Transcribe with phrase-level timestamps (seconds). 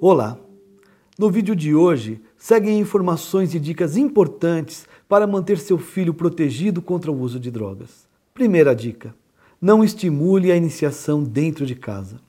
[0.00, 0.38] Olá!
[1.18, 7.10] No vídeo de hoje, seguem informações e dicas importantes para manter seu filho protegido contra
[7.10, 8.06] o uso de drogas.
[8.32, 9.12] Primeira dica:
[9.60, 12.20] não estimule a iniciação dentro de casa.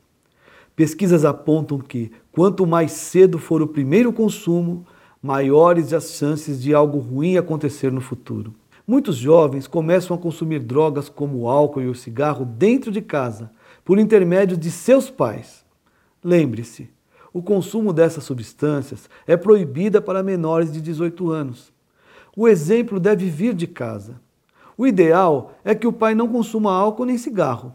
[0.75, 4.83] Pesquisas apontam que, quanto mais cedo for o primeiro consumo,
[5.21, 8.55] maiores as chances de algo ruim acontecer no futuro.
[8.87, 13.51] Muitos jovens começam a consumir drogas como o álcool e o cigarro dentro de casa,
[13.85, 15.63] por intermédio de seus pais.
[16.23, 16.89] Lembre-se,
[17.33, 21.71] o consumo dessas substâncias é proibida para menores de 18 anos.
[22.35, 24.19] O exemplo deve vir de casa.
[24.77, 27.73] O ideal é que o pai não consuma álcool nem cigarro.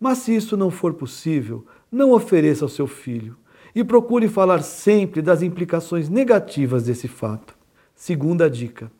[0.00, 3.36] Mas se isso não for possível, não ofereça ao seu filho
[3.74, 7.54] e procure falar sempre das implicações negativas desse fato.
[7.94, 8.90] Segunda dica: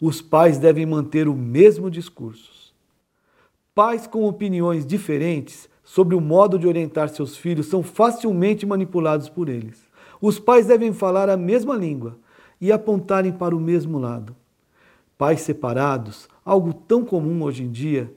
[0.00, 2.72] os pais devem manter o mesmo discurso.
[3.74, 9.48] Pais com opiniões diferentes sobre o modo de orientar seus filhos são facilmente manipulados por
[9.48, 9.86] eles.
[10.20, 12.18] Os pais devem falar a mesma língua
[12.60, 14.34] e apontarem para o mesmo lado.
[15.16, 18.12] Pais separados, algo tão comum hoje em dia,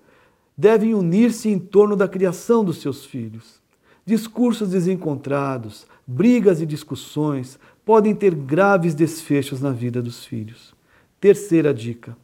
[0.57, 3.61] devem unir-se em torno da criação dos seus filhos.
[4.03, 10.73] Discursos desencontrados, brigas e discussões podem ter graves desfechos na vida dos filhos.
[11.22, 12.17] Terceira dica: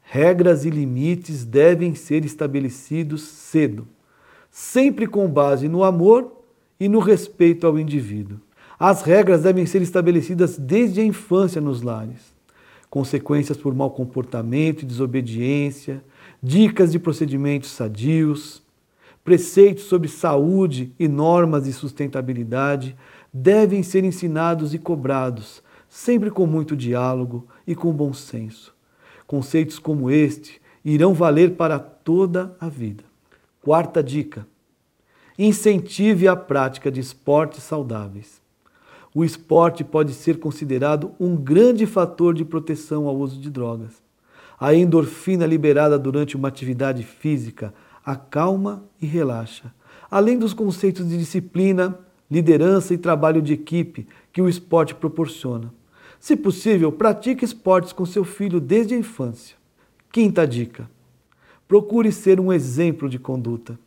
[0.00, 3.86] regras e limites devem ser estabelecidos cedo,
[4.58, 6.32] sempre com base no amor
[6.80, 8.40] e no respeito ao indivíduo.
[8.78, 12.32] As regras devem ser estabelecidas desde a infância nos lares.
[12.88, 16.02] Consequências por mau comportamento e desobediência,
[16.42, 18.62] dicas de procedimentos sadios,
[19.22, 22.96] Preceitos sobre saúde e normas de sustentabilidade
[23.30, 28.74] devem ser ensinados e cobrados, sempre com muito diálogo e com bom senso.
[29.26, 33.04] Conceitos como este irão valer para toda a vida.
[33.66, 34.46] Quarta dica:
[35.36, 38.40] incentive a prática de esportes saudáveis.
[39.12, 44.00] O esporte pode ser considerado um grande fator de proteção ao uso de drogas.
[44.56, 49.74] A endorfina liberada durante uma atividade física acalma e relaxa,
[50.08, 51.98] além dos conceitos de disciplina,
[52.30, 55.74] liderança e trabalho de equipe que o esporte proporciona.
[56.20, 59.56] Se possível, pratique esportes com seu filho desde a infância.
[60.12, 60.88] Quinta dica:
[61.66, 63.78] procure ser um exemplo de conduta.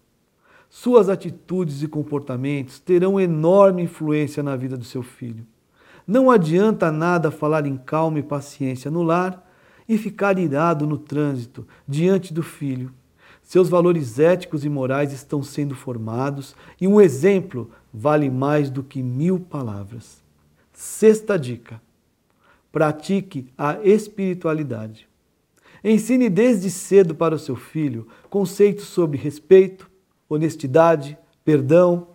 [0.70, 5.46] Suas atitudes e comportamentos terão enorme influência na vida do seu filho.
[6.06, 9.48] Não adianta nada falar em calma e paciência no lar
[9.88, 12.92] e ficar irado no trânsito diante do filho
[13.50, 19.02] seus valores éticos e morais estão sendo formados e um exemplo vale mais do que
[19.02, 20.22] mil palavras.
[20.72, 21.82] Sexta dica:
[22.72, 25.09] pratique a espiritualidade.
[25.84, 29.90] Ensine desde cedo para o seu filho conceitos sobre respeito,
[30.28, 32.08] honestidade, perdão,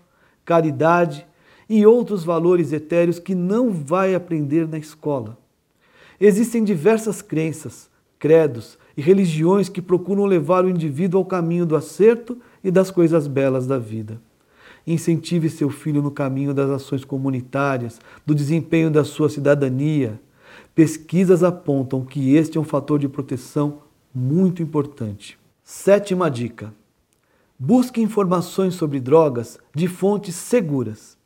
[0.45, 1.27] caridade
[1.69, 5.39] e outros valores etéreos que não vai aprender na escola.
[6.21, 12.39] Existem diversas crenças, credos e religiões que procuram levar o indivíduo ao caminho do acerto
[12.63, 14.21] e das coisas belas da vida.
[14.87, 20.21] Incentive seu filho no caminho das ações comunitárias, do desempenho da sua cidadania.
[20.75, 23.83] Pesquisas apontam que este é um fator de proteção
[24.15, 25.39] muito importante.
[25.63, 26.75] Sétima dica:
[27.59, 31.17] busque informações sobre drogas de fontes seguras.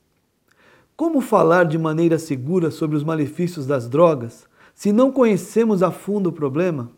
[0.96, 6.30] Como falar de maneira segura sobre os malefícios das drogas se não conhecemos a fundo
[6.30, 6.90] o problema?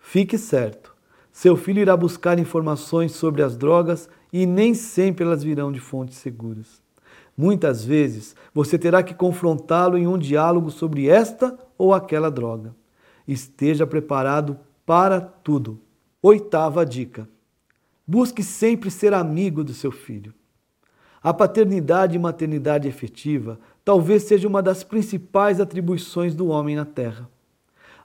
[0.00, 0.94] Fique certo,
[1.32, 6.18] seu filho irá buscar informações sobre as drogas e nem sempre elas virão de fontes
[6.18, 6.82] seguras.
[7.36, 12.74] Muitas vezes você terá que confrontá-lo em um diálogo sobre esta ou aquela droga.
[13.26, 15.80] Esteja preparado para tudo.
[16.22, 17.28] Oitava dica:
[18.06, 20.34] busque sempre ser amigo do seu filho.
[21.22, 27.28] A paternidade e maternidade efetiva talvez seja uma das principais atribuições do homem na Terra.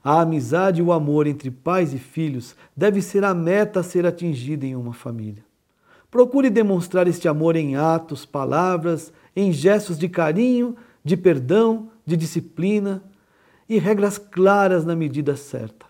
[0.04, 4.06] A amizade e o amor entre pais e filhos deve ser a meta a ser
[4.06, 5.44] atingida em uma família.
[6.16, 13.04] Procure demonstrar este amor em atos, palavras, em gestos de carinho, de perdão, de disciplina
[13.68, 15.86] e regras claras na medida certa.